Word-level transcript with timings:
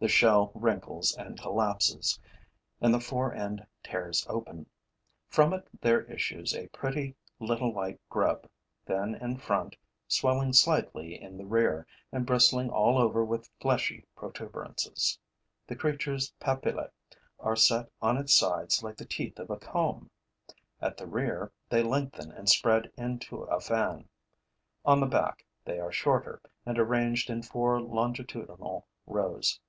The 0.00 0.08
shell 0.08 0.50
wrinkles 0.56 1.14
and 1.16 1.40
collapses; 1.40 2.18
and 2.80 2.92
the 2.92 2.98
fore 2.98 3.32
end 3.32 3.64
tears 3.84 4.26
open. 4.28 4.66
From 5.28 5.52
it 5.52 5.68
there 5.80 6.02
issues 6.06 6.56
a 6.56 6.66
pretty 6.70 7.14
little 7.38 7.72
white 7.72 8.00
grub, 8.10 8.48
thin 8.84 9.14
in 9.14 9.36
front, 9.36 9.76
swelling 10.08 10.54
slightly 10.54 11.22
in 11.22 11.38
the 11.38 11.46
rear 11.46 11.86
and 12.10 12.26
bristling 12.26 12.68
all 12.68 12.98
over 12.98 13.24
with 13.24 13.48
fleshy 13.60 14.04
protuberances. 14.16 15.20
The 15.68 15.76
creature's 15.76 16.32
papillae 16.40 16.90
are 17.38 17.54
set 17.54 17.88
on 18.00 18.16
its 18.16 18.34
sides 18.34 18.82
like 18.82 18.96
the 18.96 19.04
teeth 19.06 19.38
of 19.38 19.50
a 19.50 19.56
comb; 19.56 20.10
at 20.80 20.96
the 20.96 21.06
rear, 21.06 21.52
they 21.68 21.84
lengthen 21.84 22.32
and 22.32 22.48
spread 22.48 22.90
into 22.96 23.42
a 23.44 23.60
fan; 23.60 24.08
on 24.84 24.98
the 24.98 25.06
back, 25.06 25.46
they 25.64 25.78
are 25.78 25.92
shorter 25.92 26.42
and 26.66 26.76
arranged 26.76 27.30
in 27.30 27.44
four 27.44 27.80
longitudinal 27.80 28.88
rows. 29.06 29.60